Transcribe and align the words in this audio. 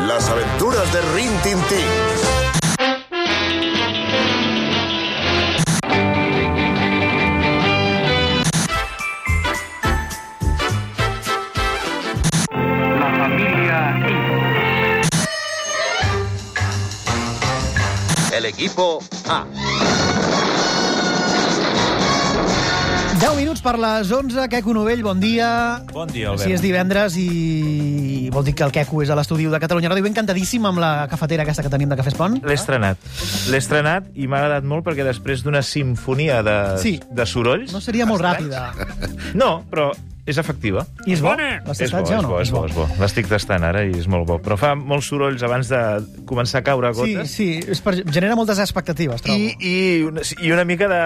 Las 0.00 0.28
aventuras 0.28 0.92
de 0.92 1.00
Rin 1.14 1.30
Tin 1.42 1.58
Tin. 1.68 1.78
La 12.98 13.10
familia 13.18 13.94
El 18.32 18.44
equipo 18.46 19.00
A. 19.28 19.46
10 23.22 23.36
minuts 23.38 23.60
per 23.62 23.76
les 23.78 24.08
11. 24.10 24.48
Queco 24.50 24.72
Novell, 24.74 25.04
bon 25.06 25.20
dia. 25.22 25.78
Bon 25.92 26.08
dia, 26.10 26.32
Albert. 26.32 26.42
Si 26.48 26.56
és 26.56 26.62
divendres 26.64 27.14
i 27.20 28.26
vol 28.34 28.42
dir 28.42 28.54
que 28.58 28.64
el 28.66 28.72
Queco 28.74 28.98
és 29.04 29.12
a 29.14 29.16
l'estudi 29.18 29.46
de 29.46 29.60
Catalunya 29.62 29.92
Ràdio. 29.92 30.08
Encantadíssim 30.10 30.66
amb 30.66 30.82
la 30.82 31.06
cafetera 31.06 31.44
aquesta 31.46 31.62
que 31.62 31.70
tenim 31.70 31.92
de 31.92 31.98
Cafè 32.00 32.10
Espont. 32.10 32.40
L'he 32.42 32.56
estrenat. 32.58 32.98
L'he 33.52 33.60
estrenat 33.62 34.08
i 34.18 34.26
m'ha 34.26 34.40
agradat 34.42 34.66
molt 34.66 34.82
perquè 34.88 35.06
després 35.06 35.44
d'una 35.46 35.62
sinfonia 35.62 36.40
de, 36.42 36.56
Sí. 36.82 36.96
de 37.14 37.26
sorolls... 37.30 37.70
No 37.70 37.80
seria 37.84 38.10
molt 38.10 38.26
ràpida. 38.26 38.72
No, 39.38 39.62
però 39.70 39.92
és 40.24 40.38
efectiva. 40.38 40.84
I 41.06 41.16
és 41.16 41.20
bo? 41.24 41.32
L'has 41.34 41.80
És 41.82 41.90
bo, 41.90 41.98
tastat 41.98 42.10
ja 42.12 42.18
o 42.18 42.20
és 42.20 42.22
no? 42.22 42.28
bo, 42.30 42.40
és 42.44 42.50
bo, 42.54 42.60
és 42.68 42.74
bo. 42.76 42.84
L'estic 43.00 43.26
tastant 43.26 43.64
ara 43.66 43.80
i 43.88 43.90
és 43.98 44.06
molt 44.06 44.28
bo. 44.28 44.36
Però 44.42 44.54
fa 44.60 44.72
molts 44.78 45.08
sorolls 45.10 45.42
abans 45.42 45.66
de 45.72 45.80
començar 46.30 46.60
a 46.60 46.66
caure 46.68 46.92
Sí, 46.94 47.00
gotes. 47.00 47.30
sí, 47.34 47.48
és 47.66 47.80
per... 47.82 47.96
genera 48.06 48.36
moltes 48.38 48.60
expectatives, 48.62 49.22
trobo. 49.24 49.34
I, 49.38 49.56
i, 49.58 50.02
una, 50.06 50.22
I 50.38 50.52
una 50.54 50.64
mica 50.68 50.86
de 50.92 51.00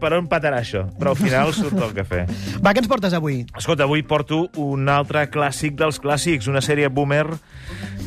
per 0.00 0.14
on 0.16 0.26
patarà 0.30 0.62
això, 0.64 0.86
però 0.98 1.12
al 1.12 1.20
final 1.20 1.52
surt 1.58 1.76
el 1.84 1.92
cafè. 2.00 2.24
Va, 2.64 2.72
què 2.72 2.80
ens 2.80 2.88
portes 2.88 3.12
avui? 3.18 3.42
Escolta, 3.58 3.84
avui 3.84 4.02
porto 4.08 4.46
un 4.56 4.88
altre 4.88 5.26
clàssic 5.30 5.76
dels 5.76 6.00
clàssics, 6.00 6.48
una 6.48 6.64
sèrie 6.64 6.88
boomer 6.88 7.26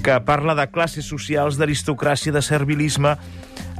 que 0.05 0.17
parla 0.25 0.57
de 0.57 0.65
classes 0.73 1.05
socials, 1.05 1.57
d'aristocràcia, 1.61 2.33
de 2.33 2.41
servilisme. 2.41 3.15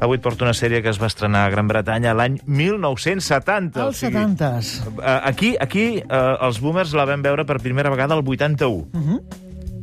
Avui 0.02 0.18
et 0.18 0.22
porto 0.22 0.44
una 0.44 0.54
sèrie 0.54 0.82
que 0.84 0.90
es 0.92 1.00
va 1.02 1.08
estrenar 1.08 1.46
a 1.46 1.50
Gran 1.54 1.68
Bretanya 1.68 2.14
l'any 2.14 2.40
1970. 2.46 3.82
Els 3.86 4.04
70s. 4.04 4.74
eh, 5.00 5.20
Aquí, 5.24 5.56
aquí 5.60 5.86
eh, 6.04 6.36
els 6.42 6.60
boomers 6.60 6.94
la 6.94 7.06
vam 7.06 7.22
veure 7.24 7.46
per 7.46 7.60
primera 7.64 7.90
vegada 7.90 8.16
el 8.16 8.24
81. 8.26 8.70
Uh 8.72 8.88
-huh. 8.94 9.22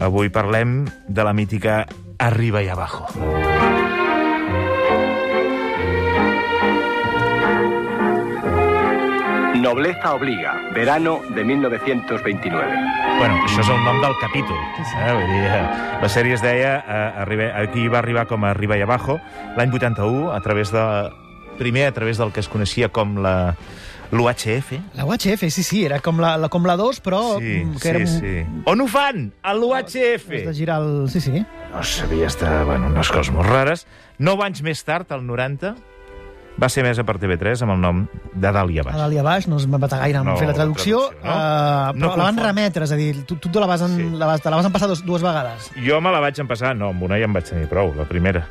Avui 0.00 0.28
parlem 0.28 0.86
de 1.08 1.24
la 1.24 1.32
mítica 1.32 1.86
Arriba 2.19 2.62
y 2.62 2.69
Abajo. 2.69 3.06
Nobleza 9.62 10.12
obliga, 10.14 10.56
verano 10.74 11.20
de 11.36 11.44
1929. 11.44 12.66
Bueno, 13.18 13.36
això 13.46 13.60
és 13.62 13.69
el 13.70 13.78
nom 13.86 14.00
del 14.02 14.16
capítol. 14.19 14.58
Eh? 14.82 15.12
Vull 15.14 15.28
dir, 15.30 15.44
eh, 15.46 15.60
la 16.02 16.08
sèrie 16.10 16.34
es 16.34 16.42
deia... 16.42 16.72
Eh, 16.82 17.22
arriba, 17.22 17.52
aquí 17.60 17.86
va 17.86 18.00
arribar 18.00 18.27
com 18.27 18.42
a 18.44 18.50
Arriba 18.50 18.77
y 18.77 18.82
Abajo, 18.82 19.20
l'any 19.56 19.70
81, 19.70 20.32
a 20.34 20.41
través 20.42 20.72
de... 20.74 20.82
Primer, 21.60 21.86
a 21.86 21.92
través 21.92 22.19
del 22.19 22.32
que 22.32 22.41
es 22.42 22.48
coneixia 22.50 22.88
com 22.91 23.20
la 23.22 23.54
l'UHF. 24.10 24.72
La 24.98 25.04
UHF, 25.06 25.46
sí, 25.54 25.62
sí, 25.62 25.84
era 25.86 26.00
com 26.02 26.19
la, 26.20 26.34
la, 26.36 26.48
com 26.50 26.66
la 26.66 26.74
2, 26.76 26.98
però... 27.00 27.38
Sí, 27.38 27.62
que 27.78 27.78
sí, 27.78 27.88
era 27.88 27.98
un- 28.02 28.10
sí. 28.10 28.34
On 28.66 28.80
ho 28.82 28.88
fan? 28.91 29.28
A 29.47 29.54
l'UHF! 29.54 30.26
Has 30.42 30.48
de 30.50 30.54
girar 30.58 30.80
el... 30.82 31.06
Sí, 31.08 31.20
sí. 31.22 31.38
No 31.70 31.84
sabia 31.86 32.26
estar... 32.26 32.64
Bueno, 32.66 32.91
unes 32.91 33.08
coses 33.14 33.30
molt 33.32 33.47
rares. 33.48 33.86
Nou 34.19 34.42
anys 34.42 34.60
més 34.66 34.82
tard, 34.84 35.06
el 35.14 35.22
90, 35.28 35.76
va 36.61 36.69
ser 36.69 36.83
més 36.84 36.98
a 36.98 37.05
per 37.05 37.17
TV3 37.19 37.62
amb 37.62 37.72
el 37.72 37.81
nom 37.81 38.03
de 38.34 38.53
Dalt 38.53 38.70
i 38.70 38.78
A 38.78 38.83
Abaix. 38.83 38.97
dalt 38.97 39.14
i 39.14 39.19
a 39.19 39.22
baix, 39.22 39.47
no 39.48 39.56
es 39.56 39.67
va 39.70 39.78
matar 39.78 39.98
gaire 40.00 40.19
en 40.19 40.25
No, 40.27 40.36
fer 40.36 40.47
la 40.47 40.55
traducció, 40.55 40.98
traducció, 41.09 41.25
no? 41.25 41.92
No 41.94 42.06
però 42.12 42.17
la 42.17 42.25
van 42.25 42.34
confon. 42.36 42.44
remetre, 42.47 42.84
és 42.84 42.92
a 42.92 42.97
dir, 42.97 43.25
tu, 43.25 43.36
tu 43.36 43.48
te 43.48 43.61
la 43.61 43.67
vas, 43.67 43.81
en, 43.83 43.97
Sí. 43.97 44.11
la 44.19 44.27
vas, 44.27 44.41
te 44.42 44.50
la 44.50 44.56
vas 44.56 44.67
empassar 44.67 44.89
dos, 44.89 45.05
dues 45.05 45.22
vegades. 45.22 45.70
Jo 45.86 46.00
me 46.00 46.11
la 46.12 46.20
vaig 46.20 46.39
empassar... 46.39 46.75
No, 46.77 46.89
amb 46.91 47.03
una 47.03 47.17
ja 47.19 47.25
em 47.25 47.33
vaig 47.33 47.44
tenir 47.48 47.69
prou, 47.69 47.94
la 47.97 48.05
primera. 48.05 48.47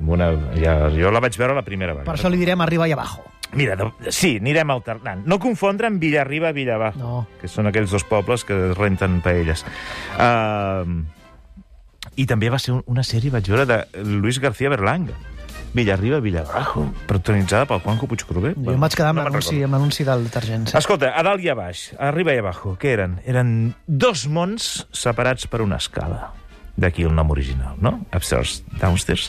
Amb 0.00 0.10
una, 0.10 0.30
ja, 0.60 0.90
jo 0.90 1.10
la 1.10 1.20
vaig 1.20 1.36
veure 1.38 1.54
la 1.54 1.62
primera 1.64 1.92
vegada. 1.94 2.04
Per 2.04 2.18
això 2.20 2.28
li 2.30 2.36
direm 2.36 2.60
arriba 2.60 2.86
i 2.88 2.92
abajo. 2.92 3.24
Mira, 3.54 3.76
de, 3.76 4.10
sí, 4.12 4.36
anirem 4.40 4.70
alternant. 4.70 5.24
No 5.24 5.38
confondre 5.38 5.86
amb 5.86 6.00
Villarriba 6.02 6.50
i 6.50 6.52
Villabajo, 6.52 6.98
No. 6.98 7.26
que 7.40 7.48
són 7.48 7.66
aquells 7.68 7.90
dos 7.90 8.04
pobles 8.04 8.44
que 8.44 8.52
es 8.72 8.76
renten 8.76 9.20
paelles. 9.22 9.64
Uh, 10.18 10.84
I 12.16 12.26
també 12.26 12.50
va 12.50 12.58
ser 12.58 12.72
un- 12.74 12.82
una 12.86 13.02
sèrie, 13.02 13.30
vaig 13.30 13.46
veure, 13.48 13.64
de 13.66 14.04
Luis 14.04 14.38
García 14.40 14.68
Berlanga. 14.68 15.14
Villarriba, 15.76 16.20
Villabajo, 16.24 16.86
protagonitzada 17.06 17.66
pel 17.68 17.82
Juanjo 17.84 18.06
Puigcorbé. 18.08 18.54
Jo 18.56 18.72
em 18.72 18.80
vaig 18.80 18.94
quedar 18.96 19.10
amb 19.12 19.20
me'n 19.20 19.28
l'anunci 19.28 19.58
amb 19.66 19.76
l'anunci 19.76 20.06
del 20.08 20.24
detergent. 20.24 20.70
Sí. 20.70 20.76
Escolta, 20.80 21.10
a 21.12 21.24
dalt 21.26 21.44
i 21.44 21.50
a 21.52 21.56
baix, 21.58 21.90
arriba 22.00 22.32
i 22.32 22.40
abajo, 22.40 22.72
què 22.80 22.94
eren? 22.94 23.18
Eren 23.28 23.50
dos 23.86 24.24
mons 24.32 24.86
separats 24.96 25.44
per 25.52 25.60
una 25.66 25.76
escala. 25.82 26.30
D'aquí 26.80 27.04
el 27.04 27.12
nom 27.16 27.28
original, 27.32 27.76
no? 27.84 27.92
Upstairs, 28.16 28.62
downstairs. 28.80 29.28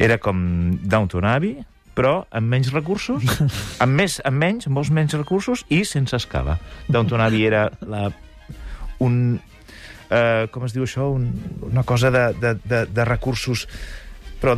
Era 0.00 0.16
com 0.16 0.40
Downton 0.80 1.28
Abbey, 1.28 1.60
però 1.92 2.22
amb 2.32 2.48
menys 2.48 2.72
recursos, 2.72 3.28
amb, 3.84 3.92
més, 4.00 4.16
amb 4.24 4.40
menys, 4.40 4.72
molts 4.72 4.92
menys 4.96 5.16
recursos 5.20 5.66
i 5.68 5.84
sense 5.88 6.16
escala. 6.16 6.56
Downton 6.88 7.20
Abbey 7.20 7.44
era 7.52 7.66
la, 7.84 8.06
un... 9.04 9.18
Eh, 10.12 10.48
com 10.52 10.64
es 10.64 10.72
diu 10.72 10.88
això? 10.88 11.12
Un, 11.12 11.28
una 11.68 11.84
cosa 11.88 12.08
de, 12.12 12.30
de, 12.40 12.56
de, 12.64 12.86
de 12.88 13.04
recursos, 13.08 13.68
però 14.40 14.56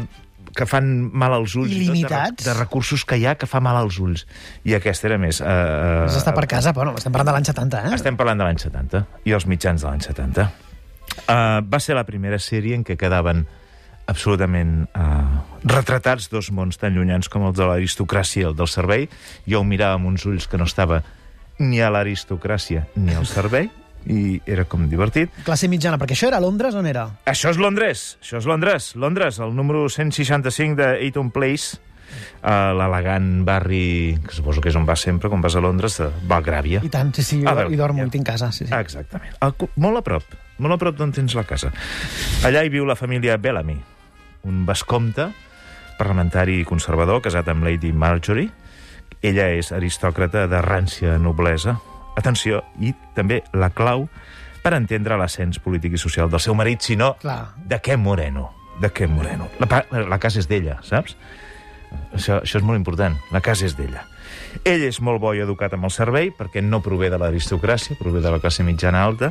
que 0.54 0.66
fan 0.70 0.86
mal 1.12 1.34
als 1.36 1.56
ulls. 1.58 1.74
i 1.74 2.04
tot, 2.04 2.38
de? 2.38 2.44
De, 2.46 2.54
recursos 2.58 3.04
que 3.04 3.18
hi 3.18 3.26
ha 3.26 3.34
que 3.40 3.48
fa 3.50 3.60
mal 3.64 3.78
als 3.80 3.98
ulls. 4.02 4.24
I 4.64 4.76
aquesta 4.78 5.10
era 5.10 5.18
més... 5.18 5.40
Eh, 5.42 6.04
Has 6.04 6.14
d'estar 6.18 6.34
per 6.36 6.46
casa, 6.50 6.74
però 6.76 6.88
no, 6.88 6.94
estem 7.00 7.12
parlant 7.14 7.32
de 7.32 7.36
l'any 7.38 7.48
70, 7.50 7.82
eh? 7.88 7.98
estem 7.98 8.18
parlant 8.20 8.40
de 8.40 8.46
l'any 8.46 8.62
70 8.62 9.04
i 9.26 9.34
els 9.36 9.48
mitjans 9.50 9.82
de 9.82 9.90
l'any 9.90 10.06
70. 10.06 10.46
Uh, 11.24 11.60
va 11.70 11.78
ser 11.82 11.98
la 11.98 12.06
primera 12.06 12.40
sèrie 12.42 12.74
en 12.74 12.82
què 12.86 12.96
quedaven 12.98 13.44
absolutament 14.10 14.84
uh, 14.98 15.42
retratats 15.64 16.28
dos 16.32 16.50
mons 16.52 16.76
tan 16.80 16.94
llunyans 16.96 17.30
com 17.32 17.46
els 17.48 17.56
de 17.56 17.68
l'aristocràcia 17.68 18.44
i 18.44 18.48
el 18.50 18.56
del 18.58 18.70
servei. 18.70 19.08
Jo 19.48 19.62
ho 19.62 19.68
mirava 19.68 19.98
amb 19.98 20.10
uns 20.12 20.26
ulls 20.28 20.48
que 20.50 20.60
no 20.60 20.68
estava 20.68 21.02
ni 21.58 21.80
a 21.80 21.90
l'aristocràcia 21.94 22.88
ni 22.98 23.14
al 23.14 23.26
servei, 23.30 23.70
i 24.06 24.40
era 24.46 24.66
com 24.68 24.88
divertit. 24.90 25.32
Classe 25.46 25.68
mitjana, 25.70 25.98
perquè 26.00 26.16
això 26.16 26.28
era 26.28 26.38
a 26.40 26.44
Londres, 26.44 26.76
on 26.76 26.86
era? 26.90 27.06
Això 27.30 27.52
és 27.52 27.58
Londres, 27.60 28.14
això 28.22 28.38
és 28.40 28.46
Londres. 28.48 28.92
Londres, 29.00 29.40
el 29.40 29.54
número 29.56 29.88
165 29.88 30.76
de 30.80 30.88
Eaton 31.06 31.30
Place, 31.34 31.78
uh, 32.42 32.72
l'elegant 32.76 33.44
barri, 33.46 34.18
que 34.26 34.36
suposo 34.36 34.60
que 34.60 34.70
és 34.72 34.76
on 34.78 34.86
vas 34.86 35.04
sempre, 35.04 35.30
quan 35.32 35.44
vas 35.44 35.56
a 35.56 35.62
Londres, 35.64 35.98
de 36.02 36.10
Belgràvia. 36.28 36.84
I 36.84 36.92
tant, 36.92 37.14
sí, 37.16 37.24
sí, 37.24 37.40
jo 37.44 37.68
hi 37.70 37.80
dormo 37.80 38.04
ja. 38.04 38.10
tinc 38.12 38.26
casa, 38.28 38.52
sí, 38.52 38.66
sí. 38.66 38.74
Exactament. 38.74 39.38
Cu- 39.56 39.70
molt 39.80 40.02
a 40.02 40.04
prop, 40.06 40.36
molt 40.58 40.76
a 40.76 40.80
prop 40.80 40.98
d'on 41.00 41.14
tens 41.14 41.36
la 41.38 41.46
casa. 41.48 41.72
Allà 42.44 42.64
hi 42.64 42.72
viu 42.72 42.86
la 42.88 42.98
família 42.98 43.38
Bellamy, 43.40 43.78
un 44.44 44.64
vescomte 44.68 45.30
parlamentari 45.98 46.64
conservador 46.66 47.22
casat 47.22 47.48
amb 47.48 47.64
Lady 47.64 47.92
Marjorie. 47.92 48.50
Ella 49.24 49.48
és 49.56 49.70
aristòcrata 49.72 50.46
de 50.50 50.60
rància 50.60 51.16
noblesa. 51.22 51.78
Atenció, 52.16 52.62
i 52.80 52.94
també 53.14 53.42
la 53.52 53.70
clau 53.74 54.08
per 54.64 54.72
entendre 54.78 55.16
l'ascens 55.20 55.58
polític 55.60 55.92
i 55.94 56.00
social 56.00 56.30
del 56.32 56.40
seu 56.40 56.54
marit, 56.54 56.80
sinó 56.80 57.14
Clar. 57.20 57.54
de 57.68 57.80
què 57.82 57.98
Moreno. 58.00 58.50
De 58.80 58.88
què 58.90 59.06
Moreno. 59.08 59.48
La, 59.60 59.84
la 60.08 60.18
casa 60.18 60.40
és 60.40 60.48
d'ella, 60.50 60.80
saps? 60.82 61.16
Això, 62.14 62.40
això 62.42 62.58
és 62.58 62.64
molt 62.66 62.78
important. 62.80 63.14
La 63.30 63.40
casa 63.44 63.66
és 63.68 63.76
d'ella. 63.78 64.02
Ell 64.66 64.82
és 64.86 65.00
molt 65.04 65.20
bo 65.22 65.32
i 65.34 65.40
educat 65.42 65.74
amb 65.76 65.86
el 65.86 65.92
servei, 65.94 66.30
perquè 66.34 66.62
no 66.62 66.80
prové 66.82 67.10
de 67.10 67.18
l'aristocràcia, 67.20 67.94
prové 67.98 68.22
de 68.24 68.30
la 68.32 68.40
classe 68.42 68.64
mitjana 68.66 69.02
alta. 69.04 69.30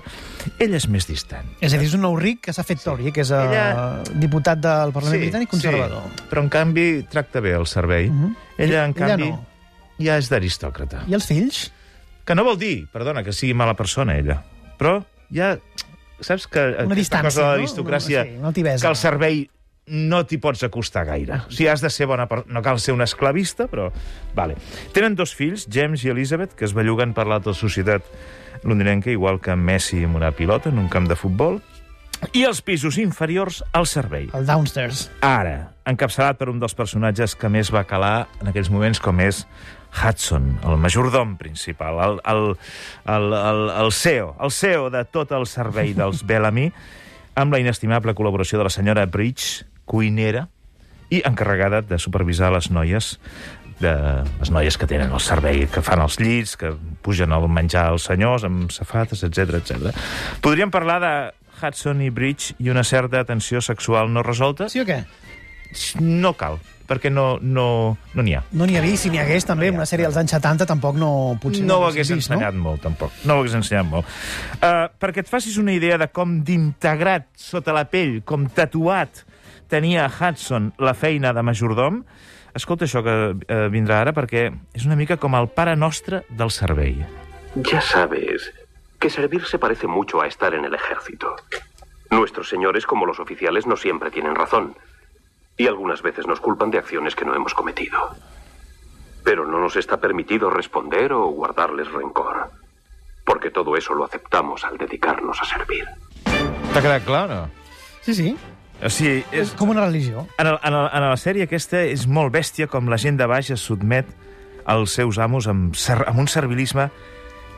Ell 0.63 0.75
és 0.77 0.87
més 0.91 1.07
distant. 1.09 1.47
És 1.63 1.73
a 1.73 1.79
dir, 1.79 1.87
és 1.89 1.95
un 1.97 2.03
nou 2.05 2.15
ric 2.19 2.41
que 2.47 2.53
s'ha 2.55 2.63
fet 2.67 2.83
Tory, 2.83 3.11
que 3.15 3.23
és 3.25 3.31
uh, 3.31 3.41
Ella- 3.43 4.17
diputat 4.19 4.61
del 4.63 4.93
Parlament 4.95 5.23
Britànic 5.25 5.51
conservador. 5.51 6.03
Sí, 6.13 6.27
però 6.31 6.43
en 6.45 6.49
canvi 6.53 6.87
tracta 7.11 7.41
bé 7.43 7.55
el 7.57 7.67
servei. 7.67 8.09
Mhm. 8.11 8.35
Ella, 8.57 8.85
en 8.85 8.93
Ella 8.95 9.07
canvi, 9.15 9.29
no. 9.31 9.45
ja 9.99 10.17
és 10.21 10.29
d'aristòcrata. 10.31 11.03
I 11.07 11.15
els 11.19 11.25
fills? 11.27 11.65
Que 12.25 12.35
no 12.35 12.45
vol 12.47 12.57
dir, 12.59 12.87
perdona, 12.93 13.23
que 13.23 13.33
sigui 13.35 13.53
mala 13.53 13.73
persona, 13.75 14.17
ella. 14.17 14.41
Però 14.79 15.01
ja... 15.33 15.57
Saps 16.23 16.45
que 16.47 16.61
Una 16.85 16.95
distància, 16.95 17.25
cosa 17.27 17.41
de 17.41 17.47
no? 17.47 17.55
l'aristocràcia, 17.57 18.21
Sí, 18.23 18.35
una 18.37 18.47
altivesa. 18.53 18.81
que 18.85 18.91
el 18.93 18.95
servei 18.95 19.41
no 19.91 20.21
t'hi 20.23 20.37
pots 20.39 20.61
acostar 20.63 21.01
gaire. 21.09 21.41
O 21.49 21.51
sigui, 21.51 21.67
has 21.67 21.81
de 21.83 21.89
ser 21.91 22.05
bona 22.07 22.29
per... 22.31 22.45
No 22.47 22.61
cal 22.63 22.79
ser 22.79 22.93
un 22.95 23.01
esclavista, 23.03 23.65
però... 23.67 23.89
Vale. 24.37 24.55
Tenen 24.95 25.17
dos 25.19 25.33
fills, 25.35 25.65
James 25.67 26.05
i 26.05 26.13
Elizabeth, 26.13 26.53
que 26.55 26.63
es 26.63 26.71
belluguen 26.77 27.11
per 27.17 27.25
l'alta 27.27 27.51
societat 27.53 28.07
londinenca, 28.63 29.11
igual 29.11 29.41
que 29.43 29.57
Messi 29.59 30.05
amb 30.07 30.15
una 30.21 30.31
pilota 30.31 30.69
en 30.71 30.79
un 30.79 30.87
camp 30.87 31.09
de 31.11 31.17
futbol, 31.19 31.59
i 32.31 32.45
els 32.47 32.61
pisos 32.63 32.95
inferiors 33.01 33.59
al 33.75 33.83
servei. 33.89 34.29
El 34.31 34.45
downstairs. 34.47 35.09
Ara, 35.19 35.73
encapçalat 35.91 36.37
per 36.39 36.47
un 36.53 36.61
dels 36.63 36.77
personatges 36.77 37.35
que 37.35 37.49
més 37.51 37.67
va 37.73 37.83
calar 37.83 38.29
en 38.39 38.47
aquells 38.53 38.71
moments, 38.71 39.01
com 39.03 39.19
és 39.19 39.43
Hudson, 39.93 40.57
el 40.65 40.79
majordom 40.81 41.37
principal, 41.37 41.99
el, 42.01 42.19
el, 42.25 42.43
el, 43.13 43.27
el, 43.37 43.61
el 43.83 43.91
CEO, 43.93 44.35
el 44.41 44.51
CEO 44.51 44.89
de 44.89 45.05
tot 45.05 45.31
el 45.31 45.45
servei 45.47 45.93
dels 45.99 46.25
Bellamy, 46.25 46.71
amb 47.39 47.53
la 47.53 47.61
inestimable 47.61 48.15
col·laboració 48.17 48.59
de 48.59 48.67
la 48.67 48.73
senyora 48.73 49.05
Bridge, 49.05 49.67
cuinera, 49.85 50.47
i 51.13 51.21
encarregada 51.27 51.83
de 51.85 51.99
supervisar 52.01 52.49
les 52.53 52.71
noies 52.73 53.17
de 53.83 53.93
les 54.39 54.51
noies 54.53 54.77
que 54.77 54.87
tenen 54.87 55.11
el 55.11 55.21
servei, 55.21 55.65
que 55.67 55.81
fan 55.83 56.01
els 56.03 56.17
llits, 56.21 56.55
que 56.59 56.71
pugen 57.03 57.33
el 57.35 57.47
menjar 57.51 57.87
als 57.91 58.07
senyors 58.09 58.45
amb 58.47 58.71
safates, 58.71 59.25
etc 59.27 59.59
etc. 59.59 59.93
Podríem 60.45 60.71
parlar 60.71 60.99
de 61.03 61.13
Hudson 61.59 62.01
i 62.03 62.09
Bridge 62.13 62.55
i 62.59 62.71
una 62.73 62.83
certa 62.83 63.23
tensió 63.25 63.61
sexual 63.61 64.11
no 64.13 64.23
resolta, 64.23 64.69
Sí 64.69 64.81
o 64.81 64.87
què? 64.87 65.03
No 65.99 66.33
cal, 66.39 66.59
perquè 66.87 67.11
no 67.13 67.37
n'hi 67.41 67.53
no, 67.55 67.67
no 68.13 68.25
n'hi 68.25 68.35
ha. 68.37 68.43
No 68.53 68.67
n'hi 68.69 68.77
havia, 68.79 68.97
si 68.99 69.11
n'hi 69.11 69.21
hagués 69.21 69.47
també, 69.47 69.71
una 69.73 69.87
sèrie 69.89 70.07
dels 70.07 70.19
anys 70.19 70.35
70 70.35 70.67
tampoc 70.69 70.97
no... 70.99 71.11
Potser 71.41 71.65
no 71.67 71.79
ho 71.81 71.87
hagués 71.89 72.11
vist, 72.11 72.31
ensenyat 72.31 72.57
molt, 72.57 72.83
tampoc. 72.83 73.13
No 73.27 73.37
ho 73.37 73.43
hagués 73.43 73.57
ensenyat 73.59 73.87
molt. 73.89 74.09
Uh, 74.59 74.87
perquè 75.01 75.23
et 75.23 75.31
facis 75.31 75.57
una 75.61 75.75
idea 75.75 75.99
de 76.01 76.09
com 76.11 76.39
d'integrat 76.45 77.29
sota 77.39 77.75
la 77.75 77.85
pell, 77.89 78.19
com 78.27 78.47
tatuat, 78.51 79.23
tenia 79.71 80.09
Hudson 80.11 80.73
la 80.83 80.93
feina 80.97 81.33
de 81.33 81.45
majordom, 81.45 82.03
escolta 82.53 82.85
això 82.85 83.01
que 83.05 83.15
uh, 83.33 83.67
vindrà 83.73 84.03
ara, 84.03 84.13
perquè 84.13 84.49
és 84.75 84.85
una 84.85 84.99
mica 84.99 85.17
com 85.17 85.37
el 85.39 85.49
pare 85.53 85.77
nostre 85.79 86.23
del 86.29 86.53
servei. 86.53 86.99
Ya 87.55 87.81
sabes 87.81 88.51
que 88.99 89.09
servir 89.09 89.43
se 89.45 89.59
parece 89.59 89.87
mucho 89.87 90.21
a 90.21 90.27
estar 90.27 90.53
en 90.53 90.65
el 90.65 90.73
ejército. 90.73 91.35
Nuestros 92.09 92.47
señores, 92.47 92.85
como 92.85 93.05
los 93.05 93.19
oficiales, 93.19 93.67
no 93.67 93.75
siempre 93.75 94.11
tienen 94.11 94.35
razón. 94.35 94.75
Y 95.57 95.67
algunas 95.67 96.01
veces 96.01 96.25
nos 96.27 96.39
culpan 96.39 96.71
de 96.71 96.79
acciones 96.79 97.15
que 97.15 97.25
no 97.25 97.35
hemos 97.35 97.53
cometido. 97.53 98.15
Pero 99.23 99.45
no 99.45 99.59
nos 99.59 99.75
está 99.75 99.97
permitido 99.97 100.49
responder 100.49 101.13
o 101.13 101.27
guardarles 101.27 101.91
rencor. 101.91 102.49
Porque 103.25 103.51
todo 103.51 103.77
eso 103.77 103.93
lo 103.93 104.03
aceptamos 104.05 104.63
al 104.65 104.77
dedicarnos 104.77 105.39
a 105.41 105.45
servir. 105.45 105.85
T'ha 106.73 106.81
quedat 106.81 107.05
clar, 107.05 107.29
no? 107.29 107.45
Sí, 108.01 108.13
sí. 108.17 108.33
O 108.83 108.89
sigui, 108.91 109.21
És 109.31 109.47
és, 109.47 109.55
com 109.55 109.69
una 109.71 109.85
religió. 109.85 110.25
en, 110.37 110.47
el, 110.47 110.57
en, 110.63 110.73
el, 110.73 110.87
en 110.91 111.05
la 111.07 111.15
sèrie 111.15 111.45
aquesta 111.45 111.83
és 111.87 112.07
molt 112.09 112.33
bèstia 112.33 112.67
com 112.67 112.89
la 112.91 112.97
gent 112.99 113.15
de 113.21 113.27
baix 113.29 113.53
es 113.53 113.61
sotmet 113.63 114.09
als 114.65 114.97
seus 114.97 115.19
amos 115.23 115.47
amb, 115.47 115.75
ser, 115.75 116.01
amb 116.09 116.19
un 116.19 116.27
servilisme 116.27 116.89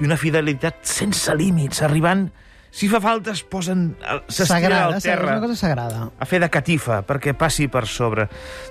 i 0.02 0.06
una 0.06 0.18
fidelitat 0.18 0.84
sense 0.86 1.34
límits, 1.34 1.82
arribant... 1.82 2.28
Si 2.76 2.90
fa 2.92 3.00
falta, 3.00 3.32
es 3.32 3.40
posen... 3.48 3.94
S'estiren 4.28 4.50
Sagrada, 4.50 4.88
al 4.90 4.98
és 4.98 5.06
terra 5.06 5.30
una 5.38 5.46
cosa 5.46 5.56
sagrada. 5.56 6.10
a 6.20 6.26
fer 6.28 6.42
de 6.44 6.50
catifa 6.52 6.98
perquè 7.08 7.32
passi 7.38 7.70
per 7.72 7.86
sobre 7.88 8.26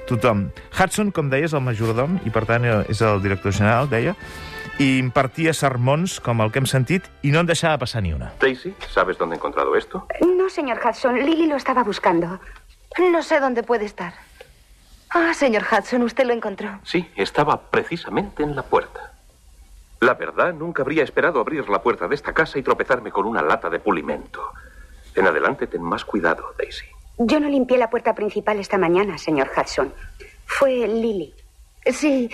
tothom. 0.09 0.51
Hudson, 0.77 1.09
com 1.17 1.31
deies, 1.33 1.55
el 1.57 1.63
majordom, 1.65 2.19
i 2.29 2.33
per 2.35 2.43
tant 2.45 2.67
és 2.69 3.01
el 3.01 3.23
director 3.25 3.55
general, 3.57 3.89
deia, 3.89 4.13
i 4.77 4.99
impartia 4.99 5.55
sermons 5.57 6.19
com 6.21 6.43
el 6.45 6.53
que 6.53 6.61
hem 6.61 6.69
sentit 6.69 7.09
i 7.25 7.33
no 7.33 7.41
en 7.41 7.49
deixava 7.49 7.79
passar 7.81 8.03
ni 8.05 8.13
una. 8.13 8.29
Daisy, 8.43 8.75
¿sabes 8.93 9.17
dónde 9.17 9.37
he 9.37 9.39
encontrado 9.39 9.75
esto? 9.75 10.05
No, 10.21 10.51
señor 10.51 10.81
Hudson. 10.85 11.17
Lily 11.25 11.47
lo 11.47 11.57
estaba 11.57 11.83
buscando. 11.83 12.41
No 12.99 13.23
sé 13.23 13.41
dónde 13.41 13.63
puede 13.63 13.87
estar. 13.87 14.13
Ah, 15.15 15.33
señor 15.33 15.65
Hudson, 15.65 16.03
usted 16.03 16.27
lo 16.27 16.35
encontró. 16.35 16.79
Sí, 16.83 17.09
estaba 17.17 17.71
precisamente 17.71 18.43
en 18.43 18.55
la 18.55 18.65
puerta. 18.65 19.14
La 20.05 20.13
verdad, 20.15 20.53
nunca 20.53 20.83
habría 20.83 21.03
esperado 21.03 21.41
abrir 21.41 21.67
la 21.71 21.81
puerta 21.83 22.07
de 22.07 22.15
esta 22.15 22.35
casa 22.35 22.59
y 22.59 22.63
tropezarme 22.63 23.11
con 23.11 23.25
una 23.25 23.41
lata 23.41 23.71
de 23.71 23.79
pulimento. 23.81 24.53
En 25.15 25.27
adelante, 25.27 25.67
ten 25.67 25.81
más 25.83 26.05
cuidado, 26.05 26.53
Daisy. 26.59 26.85
Yo 27.17 27.41
no 27.41 27.49
limpié 27.49 27.79
la 27.79 27.89
puerta 27.89 28.15
principal 28.15 28.59
esta 28.59 28.77
mañana, 28.77 29.17
señor 29.17 29.49
Hudson. 29.57 29.95
Fue 30.45 30.87
Lily. 30.87 31.33
Sí, 31.87 32.31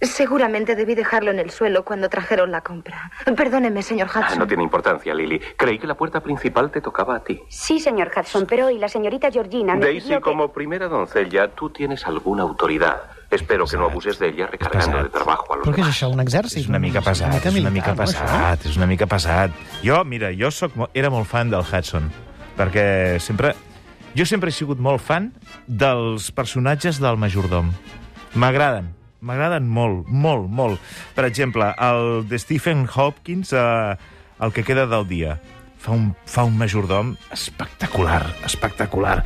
seguramente 0.00 0.74
debí 0.74 0.96
dejarlo 0.96 1.30
en 1.30 1.38
el 1.38 1.50
suelo 1.50 1.84
cuando 1.84 2.08
trajeron 2.08 2.50
la 2.50 2.62
compra. 2.62 3.12
Perdóneme, 3.36 3.82
señor 3.84 4.08
Ah, 4.12 4.20
Hudson. 4.20 4.38
no 4.40 4.46
tiene 4.48 4.64
importancia, 4.64 5.14
Lily. 5.14 5.38
Creí 5.56 5.78
que 5.78 5.86
la 5.86 5.94
puerta 5.94 6.20
principal 6.20 6.72
te 6.72 6.80
tocaba 6.80 7.14
a 7.14 7.22
ti. 7.22 7.40
Sí, 7.48 7.78
señor 7.78 8.10
Hudson, 8.16 8.44
pero 8.46 8.66
hoy 8.66 8.78
la 8.78 8.88
señorita 8.88 9.30
Georgina 9.30 9.74
me 9.76 9.84
Daisy, 9.86 10.06
pidió 10.08 10.18
que- 10.18 10.24
como 10.24 10.52
primera 10.52 10.88
doncella, 10.88 11.46
tú 11.54 11.70
tienes 11.70 12.04
alguna 12.08 12.42
autoridad. 12.42 13.02
Espero 13.34 13.66
que 13.66 13.76
no 13.76 13.86
abuses 13.86 14.18
de 14.20 14.28
ella 14.28 14.46
recargando 14.46 15.02
de 15.02 15.08
trabajo 15.10 15.52
a 15.52 15.56
los 15.56 15.66
Però 15.66 15.74
què 15.74 15.80
és 15.82 15.86
demás. 15.86 15.96
això, 15.96 16.10
un 16.14 16.20
exèrcit? 16.22 16.60
És 16.62 16.68
una 16.70 16.78
mica 16.78 17.00
pesat, 17.02 17.32
mica 17.34 17.48
és 17.50 17.54
una 17.58 17.70
militar, 17.70 17.92
mica 17.94 18.04
no, 18.04 18.08
això? 18.10 18.24
pesat, 18.24 18.66
és 18.70 18.76
una 18.78 18.86
mica 18.86 19.06
pesat. 19.10 19.50
Jo, 19.82 20.04
mira, 20.04 20.30
jo 20.38 20.50
soc, 20.54 20.76
mo- 20.78 20.88
era 20.94 21.10
molt 21.10 21.26
fan 21.26 21.50
del 21.50 21.64
Hudson, 21.66 22.10
perquè 22.56 23.18
sempre... 23.20 23.54
Jo 24.14 24.22
sempre 24.24 24.52
he 24.52 24.54
sigut 24.54 24.78
molt 24.78 25.02
fan 25.02 25.32
dels 25.66 26.28
personatges 26.30 27.00
del 27.02 27.16
majordom. 27.18 27.72
M'agraden, 28.38 28.92
m'agraden 29.26 29.66
molt, 29.66 30.06
molt, 30.06 30.46
molt. 30.48 30.78
Per 31.16 31.24
exemple, 31.26 31.72
el 31.82 32.22
de 32.30 32.38
Stephen 32.38 32.86
Hopkins, 32.94 33.50
eh, 33.52 33.96
el 34.38 34.52
que 34.54 34.62
queda 34.62 34.86
del 34.86 35.08
dia, 35.10 35.40
fa 35.82 35.90
un, 35.98 36.12
fa 36.30 36.44
un 36.46 36.54
majordom 36.56 37.16
espectacular, 37.34 38.22
espectacular. 38.46 39.24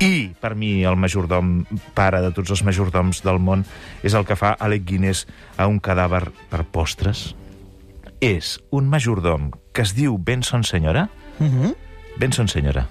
I, 0.00 0.32
per 0.40 0.54
mi, 0.56 0.80
el 0.88 0.96
majordom, 0.96 1.66
pare 1.92 2.22
de 2.24 2.30
tots 2.32 2.54
els 2.54 2.62
majordoms 2.64 3.20
del 3.20 3.36
món, 3.42 3.66
és 4.00 4.16
el 4.16 4.24
que 4.24 4.36
fa 4.38 4.54
Alec 4.56 4.86
Guinness 4.88 5.26
a 5.60 5.66
un 5.68 5.76
cadàver 5.76 6.22
per 6.48 6.64
postres. 6.72 7.34
És 8.24 8.56
un 8.72 8.88
majordom 8.88 9.50
que 9.76 9.84
es 9.84 9.92
diu 9.96 10.16
Benson 10.16 10.64
Senyora. 10.64 11.08
Mhm. 11.38 11.74
Benson 12.16 12.48
Senyora. 12.48 12.86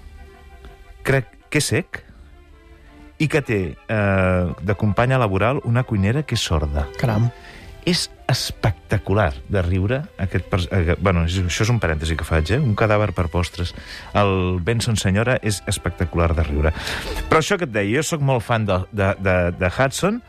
Crec 1.03 1.33
que 1.49 1.57
és 1.57 1.71
sec 1.73 2.03
i 3.17 3.27
que 3.27 3.41
té 3.41 3.59
eh, 3.75 4.45
de 4.61 4.75
companya 4.75 5.17
laboral 5.17 5.61
una 5.65 5.83
cuinera 5.83 6.23
que 6.23 6.37
és 6.37 6.45
sorda. 6.45 6.87
Caram. 7.01 7.31
És 7.85 8.09
espectacular 8.27 9.33
de 9.49 9.61
riure. 9.65 10.01
Aquest, 10.17 10.45
pers- 10.51 10.67
eh, 10.71 10.95
bueno, 10.99 11.23
això 11.25 11.63
és 11.63 11.69
un 11.69 11.79
parèntesi 11.79 12.15
que 12.17 12.23
faig, 12.27 12.51
eh? 12.51 12.59
Un 12.59 12.75
cadàver 12.75 13.11
per 13.13 13.27
postres. 13.29 13.73
El 14.13 14.59
Benson 14.61 14.97
Senyora 14.97 15.39
és 15.41 15.63
espectacular 15.65 16.35
de 16.35 16.43
riure. 16.43 16.73
Però 17.29 17.39
això 17.39 17.57
que 17.57 17.65
et 17.65 17.71
deia, 17.73 17.97
jo 17.97 18.03
sóc 18.03 18.21
molt 18.21 18.43
fan 18.43 18.65
de, 18.65 18.81
de, 18.91 19.15
de, 19.19 19.37
de 19.57 19.71
Hudson 19.71 20.21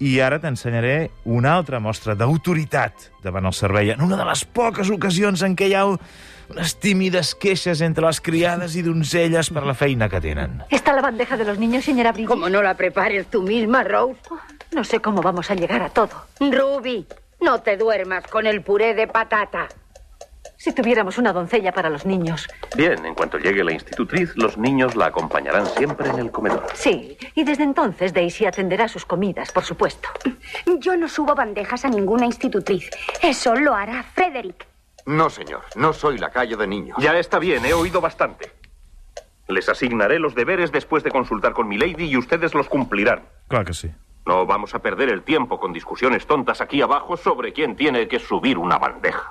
i 0.00 0.20
ara 0.22 0.38
t'ensenyaré 0.38 1.10
una 1.26 1.56
altra 1.58 1.80
mostra 1.82 2.14
d'autoritat 2.14 3.08
davant 3.24 3.44
el 3.50 3.52
servei, 3.52 3.90
en 3.90 4.00
una 4.00 4.16
de 4.16 4.24
les 4.24 4.44
poques 4.44 4.88
ocasions 4.94 5.42
en 5.42 5.56
què 5.58 5.66
hi 5.68 5.74
ha 5.74 5.84
unes 5.90 6.76
tímides 6.78 7.34
queixes 7.34 7.82
entre 7.82 8.06
les 8.06 8.20
criades 8.22 8.76
i 8.78 8.82
donzelles 8.86 9.50
per 9.50 9.66
la 9.66 9.74
feina 9.74 10.08
que 10.08 10.20
tenen. 10.20 10.62
¿Está 10.70 10.94
la 10.94 11.02
bandeja 11.02 11.36
de 11.36 11.44
los 11.44 11.58
niños, 11.58 11.84
señora 11.84 12.12
Bridget? 12.12 12.28
Como 12.30 12.48
no 12.48 12.62
la 12.62 12.74
prepares 12.74 13.26
tú 13.26 13.42
misma, 13.42 13.82
Rose. 13.82 14.20
No 14.72 14.84
sé 14.84 15.00
cómo 15.00 15.22
vamos 15.22 15.50
a 15.50 15.54
llegar 15.54 15.82
a 15.82 15.90
todo. 15.90 16.10
Ruby, 16.40 17.06
no 17.40 17.60
te 17.60 17.76
duermas 17.76 18.26
con 18.26 18.46
el 18.46 18.62
puré 18.62 18.94
de 18.94 19.06
patata. 19.06 19.68
Si 20.56 20.72
tuviéramos 20.72 21.18
una 21.18 21.32
doncella 21.32 21.72
para 21.72 21.88
los 21.88 22.04
niños. 22.04 22.48
Bien, 22.76 23.04
en 23.06 23.14
cuanto 23.14 23.38
llegue 23.38 23.62
la 23.62 23.72
institutriz, 23.72 24.32
los 24.36 24.58
niños 24.58 24.96
la 24.96 25.06
acompañarán 25.06 25.66
siempre 25.66 26.08
en 26.08 26.18
el 26.18 26.32
comedor. 26.32 26.66
Sí, 26.74 27.16
y 27.36 27.44
desde 27.44 27.62
entonces 27.62 28.12
Daisy 28.12 28.44
atenderá 28.44 28.88
sus 28.88 29.04
comidas, 29.04 29.52
por 29.52 29.62
supuesto. 29.64 30.08
Yo 30.80 30.96
no 30.96 31.08
subo 31.08 31.34
bandejas 31.36 31.84
a 31.84 31.88
ninguna 31.88 32.26
institutriz. 32.26 32.90
Eso 33.22 33.54
lo 33.54 33.74
hará 33.74 34.02
Frederick. 34.02 34.66
No, 35.06 35.30
señor. 35.30 35.62
No 35.76 35.92
soy 35.92 36.18
lacayo 36.18 36.56
de 36.56 36.66
niños. 36.66 36.98
Ya 37.00 37.16
está 37.16 37.38
bien, 37.38 37.64
he 37.64 37.72
oído 37.72 38.00
bastante. 38.00 38.50
Les 39.46 39.68
asignaré 39.68 40.18
los 40.18 40.34
deberes 40.34 40.72
después 40.72 41.04
de 41.04 41.10
consultar 41.10 41.52
con 41.52 41.68
mi 41.68 41.78
lady 41.78 42.04
y 42.06 42.16
ustedes 42.16 42.52
los 42.52 42.68
cumplirán. 42.68 43.22
Clar 43.48 43.64
que 43.64 43.72
sí. 43.74 43.90
No 44.28 44.44
vamos 44.44 44.74
a 44.74 44.78
perder 44.78 45.08
el 45.08 45.22
tiempo 45.22 45.58
con 45.58 45.72
discusiones 45.72 46.26
tontas 46.26 46.60
aquí 46.60 46.82
abajo 46.82 47.16
sobre 47.16 47.54
quién 47.54 47.74
tiene 47.76 48.06
que 48.08 48.18
subir 48.18 48.58
una 48.58 48.76
bandeja. 48.76 49.22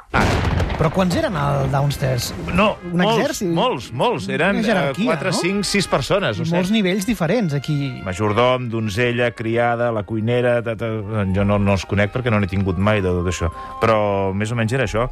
Però 0.78 0.90
quants 0.94 1.16
eren 1.18 1.36
al 1.38 1.72
downstairs? 1.74 2.32
No, 2.54 2.76
Un 2.86 3.02
molts, 3.02 3.20
exèrcit. 3.20 3.50
molts, 3.54 3.88
molts. 3.94 4.28
Eren 4.30 4.58
Una 4.60 4.66
jerarquia, 4.66 5.16
4, 5.18 5.32
no? 5.34 5.38
5, 5.38 5.64
6 5.70 5.88
persones. 5.90 6.40
O 6.42 6.46
molts 6.50 6.70
nivells 6.74 7.06
diferents, 7.06 7.54
aquí. 7.58 7.78
Majordom, 8.06 8.70
donzella, 8.74 9.32
criada, 9.38 9.92
la 9.94 10.02
cuinera... 10.06 10.64
Ta, 10.66 10.76
ta, 10.78 10.90
jo 11.34 11.46
no, 11.46 11.58
no 11.62 11.78
els 11.78 11.86
conec 11.90 12.14
perquè 12.14 12.34
no 12.34 12.42
n'he 12.42 12.50
tingut 12.50 12.78
mai 12.82 13.02
de 13.06 13.14
tot 13.14 13.30
això. 13.30 13.50
Però 13.82 14.00
més 14.34 14.54
o 14.54 14.58
menys 14.58 14.74
era 14.78 14.86
això. 14.90 15.06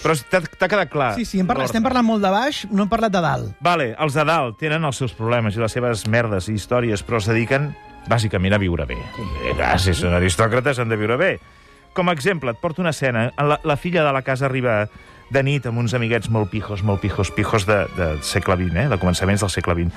Però 0.00 0.16
t'ha 0.16 0.68
quedat 0.68 0.88
clar. 0.92 1.12
Sí, 1.16 1.24
sí, 1.28 1.40
hem 1.40 1.48
parlat, 1.48 1.66
Lord. 1.68 1.74
estem 1.74 1.84
parlant 1.84 2.08
molt 2.08 2.24
de 2.24 2.32
baix, 2.32 2.62
no 2.72 2.84
hem 2.84 2.92
parlat 2.92 3.12
de 3.12 3.20
dalt. 3.24 3.52
Vale, 3.60 3.92
els 4.00 4.16
de 4.16 4.24
dalt 4.24 4.56
tenen 4.60 4.84
els 4.88 4.96
seus 5.00 5.12
problemes 5.16 5.56
i 5.56 5.60
les 5.64 5.76
seves 5.76 6.06
merdes 6.08 6.48
i 6.48 6.56
històries, 6.56 7.04
però 7.04 7.20
es 7.20 7.28
dediquen 7.28 7.72
bàsicament 8.08 8.54
a 8.54 8.58
viure 8.58 8.86
bé. 8.86 8.96
Eh, 9.50 9.78
si 9.78 9.94
són 9.94 10.14
aristòcrates 10.14 10.78
han 10.78 10.88
de 10.88 10.96
viure 10.96 11.16
bé. 11.20 11.38
Com 11.92 12.08
a 12.08 12.12
exemple, 12.14 12.50
et 12.54 12.58
porto 12.62 12.80
una 12.82 12.90
escena. 12.94 13.32
La, 13.36 13.58
la 13.64 13.76
filla 13.76 14.04
de 14.06 14.12
la 14.12 14.22
casa 14.22 14.46
arriba 14.46 14.84
de 15.30 15.42
nit 15.46 15.66
amb 15.66 15.78
uns 15.78 15.92
amiguets 15.94 16.28
molt 16.30 16.50
pijos, 16.50 16.82
molt 16.82 17.00
pijos, 17.00 17.30
pijos 17.30 17.66
de, 17.66 17.84
de 17.96 18.06
segle 18.22 18.56
XX, 18.56 18.74
eh? 18.76 18.88
de 18.90 18.98
començaments 18.98 19.40
del 19.44 19.50
segle 19.50 19.74
XX, 19.78 19.92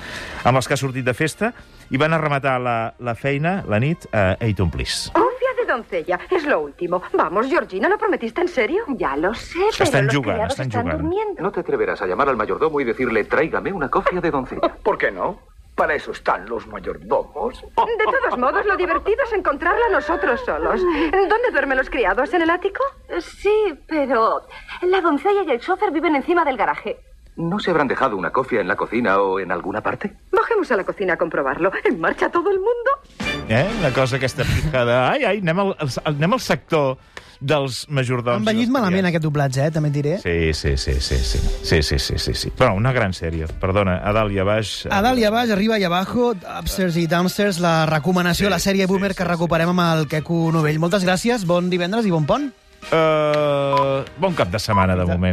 amb 0.46 0.56
els 0.60 0.68
que 0.68 0.74
ha 0.74 0.78
sortit 0.78 1.04
de 1.06 1.14
festa 1.14 1.52
i 1.90 1.98
van 1.98 2.12
a 2.14 2.18
rematar 2.22 2.60
la, 2.62 2.94
la 2.98 3.14
feina, 3.18 3.64
la 3.66 3.80
nit, 3.82 4.06
a 4.14 4.36
Eton 4.38 4.70
Place. 4.70 5.10
Confía 5.12 5.54
de 5.58 5.66
doncella, 5.72 6.20
es 6.30 6.46
lo 6.46 6.60
último. 6.60 7.02
Vamos, 7.14 7.48
Georgina, 7.48 7.88
¿lo 7.88 7.98
prometiste 7.98 8.42
en 8.42 8.48
serio? 8.48 8.84
Ya 8.96 9.16
lo 9.16 9.34
sé, 9.34 9.58
Están 9.70 9.88
pero 9.90 10.02
los 10.04 10.14
jugando, 10.14 10.32
criados 10.34 10.52
están 10.52 10.66
están 10.68 10.82
jugando. 10.82 11.02
durmiendo. 11.02 11.42
No 11.42 11.50
te 11.50 11.60
atreverás 11.60 12.00
a 12.02 12.06
llamar 12.06 12.28
al 12.28 12.36
mayordomo 12.36 12.80
y 12.80 12.84
decirle, 12.84 13.24
tráigame 13.24 13.72
una 13.72 13.88
cofia 13.88 14.20
de 14.20 14.30
doncella. 14.30 14.68
¿Por 14.84 14.98
qué 14.98 15.10
no? 15.10 15.40
Para 15.74 15.94
eso 15.94 16.12
están 16.12 16.48
los 16.48 16.66
mayordomos. 16.68 17.60
De 17.60 18.04
todos 18.04 18.38
modos, 18.38 18.64
lo 18.64 18.76
divertido 18.76 19.18
es 19.24 19.32
encontrarla 19.32 19.88
nosotros 19.90 20.40
solos. 20.44 20.80
¿Dónde 20.80 21.50
duermen 21.50 21.78
los 21.78 21.90
criados? 21.90 22.32
¿En 22.32 22.42
el 22.42 22.50
ático? 22.50 22.82
Sí, 23.18 23.78
pero 23.88 24.46
la 24.82 25.00
doncella 25.00 25.42
y 25.42 25.50
el 25.50 25.60
chofer 25.60 25.90
viven 25.90 26.14
encima 26.14 26.44
del 26.44 26.56
garaje. 26.56 27.00
¿No 27.36 27.58
se 27.58 27.70
habrán 27.70 27.88
dejado 27.88 28.16
una 28.16 28.30
cofia 28.30 28.60
en 28.60 28.68
la 28.68 28.76
cocina 28.76 29.18
o 29.18 29.40
en 29.40 29.50
alguna 29.50 29.80
parte? 29.80 30.12
Bajemos 30.30 30.70
a 30.70 30.76
la 30.76 30.84
cocina 30.84 31.14
a 31.14 31.16
comprobarlo. 31.16 31.72
¿En 31.84 31.98
marcha 32.00 32.30
todo 32.30 32.50
el 32.50 32.58
mundo? 32.58 33.44
Eh? 33.48 33.68
Una 33.80 33.92
cosa 33.92 34.16
aquesta 34.16 34.44
picada. 34.44 35.10
Ai, 35.10 35.24
ai, 35.24 35.38
anem 35.42 35.58
al, 35.58 35.74
anem 36.04 36.32
al 36.32 36.40
sector 36.40 36.96
dels 37.40 37.84
majordoms. 37.90 38.38
Ha 38.38 38.40
envellit 38.40 38.62
i 38.62 38.68
dels 38.68 38.74
malament 38.76 39.08
aquest 39.10 39.24
doblatge, 39.26 39.66
eh? 39.66 39.72
també 39.74 39.90
et 39.90 39.96
diré. 39.98 40.14
Sí, 40.22 40.54
sí, 40.54 40.76
sí, 40.78 40.94
sí, 41.02 41.18
sí. 41.18 41.42
Sí, 41.66 41.82
sí, 41.82 41.98
sí, 41.98 42.18
sí, 42.22 42.34
sí. 42.38 42.54
Però 42.54 42.72
una 42.78 42.94
gran 42.94 43.12
sèrie. 43.12 43.50
Perdona, 43.60 43.98
a 43.98 44.14
dalt 44.16 44.32
i 44.32 44.38
a 44.38 44.46
baix... 44.46 44.84
A 44.86 45.02
dalt 45.04 45.18
i 45.18 45.26
a 45.26 45.32
baix, 45.34 45.50
arriba 45.50 45.78
i 45.82 45.84
abajo, 45.84 46.32
upstairs 46.60 46.96
i 47.02 47.08
downstairs, 47.10 47.58
la 47.60 47.80
recomanació, 47.90 48.46
Sí, 48.46 48.52
la 48.54 48.62
sèrie 48.62 48.86
sí, 48.86 48.92
Boomer 48.92 49.12
sí, 49.12 49.18
que 49.18 49.26
sí. 49.26 49.32
recuperem 49.34 49.74
amb 49.74 49.84
el 49.90 50.06
Queco 50.08 50.52
Novell. 50.54 50.78
Moltes 50.78 51.04
gràcies, 51.04 51.44
bon 51.48 51.68
divendres 51.72 52.06
i 52.06 52.14
bon 52.14 52.30
pont. 52.30 52.52
Uh, 52.92 54.04
bon 54.20 54.34
cap 54.36 54.50
de 54.52 54.60
setmana, 54.60 54.96
de 54.96 55.06
moment. 55.08 55.32